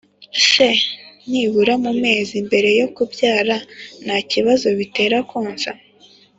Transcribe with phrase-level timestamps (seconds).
[0.49, 0.69] se
[1.29, 3.55] nibura mu mezi mbere yo kubyara
[4.03, 5.71] nta kibazo bitera konsa